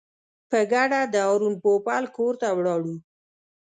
[0.49, 2.95] په ګډه د هارون پوپل کور ته ولاړو.